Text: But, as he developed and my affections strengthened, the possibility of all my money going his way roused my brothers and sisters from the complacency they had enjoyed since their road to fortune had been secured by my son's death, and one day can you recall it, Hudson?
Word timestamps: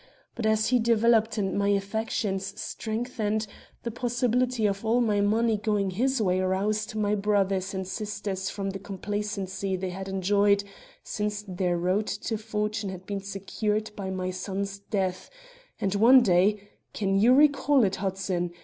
But, 0.33 0.47
as 0.47 0.69
he 0.69 0.79
developed 0.79 1.37
and 1.37 1.55
my 1.55 1.67
affections 1.67 2.59
strengthened, 2.59 3.45
the 3.83 3.91
possibility 3.91 4.65
of 4.65 4.83
all 4.83 4.99
my 4.99 5.21
money 5.21 5.57
going 5.57 5.91
his 5.91 6.19
way 6.19 6.39
roused 6.41 6.95
my 6.95 7.13
brothers 7.13 7.75
and 7.75 7.87
sisters 7.87 8.49
from 8.49 8.71
the 8.71 8.79
complacency 8.79 9.75
they 9.75 9.91
had 9.91 10.07
enjoyed 10.09 10.63
since 11.03 11.45
their 11.47 11.77
road 11.77 12.07
to 12.07 12.35
fortune 12.39 12.89
had 12.89 13.05
been 13.05 13.21
secured 13.21 13.91
by 13.95 14.09
my 14.09 14.31
son's 14.31 14.79
death, 14.79 15.29
and 15.79 15.93
one 15.93 16.23
day 16.23 16.69
can 16.95 17.19
you 17.19 17.35
recall 17.35 17.83
it, 17.83 17.97
Hudson? 17.97 18.49